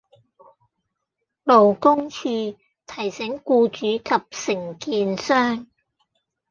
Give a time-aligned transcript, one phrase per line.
[1.45, 2.23] 勞工處
[2.87, 5.67] 提醒僱主及承建商